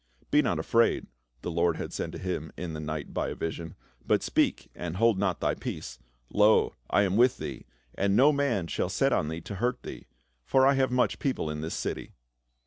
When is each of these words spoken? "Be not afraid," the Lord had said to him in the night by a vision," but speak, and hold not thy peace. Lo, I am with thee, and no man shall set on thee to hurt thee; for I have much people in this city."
"Be 0.31 0.41
not 0.41 0.57
afraid," 0.57 1.05
the 1.43 1.51
Lord 1.51 1.77
had 1.77 1.93
said 1.93 2.11
to 2.13 2.17
him 2.17 2.51
in 2.57 2.73
the 2.73 2.79
night 2.79 3.13
by 3.13 3.29
a 3.29 3.35
vision," 3.35 3.75
but 4.07 4.23
speak, 4.23 4.67
and 4.73 4.95
hold 4.95 5.19
not 5.19 5.41
thy 5.41 5.53
peace. 5.53 5.99
Lo, 6.31 6.73
I 6.89 7.03
am 7.03 7.17
with 7.17 7.37
thee, 7.37 7.67
and 7.93 8.15
no 8.15 8.31
man 8.31 8.65
shall 8.65 8.89
set 8.89 9.13
on 9.13 9.27
thee 9.27 9.41
to 9.41 9.55
hurt 9.57 9.83
thee; 9.83 10.07
for 10.43 10.65
I 10.65 10.73
have 10.73 10.89
much 10.89 11.19
people 11.19 11.51
in 11.51 11.61
this 11.61 11.75
city." 11.75 12.13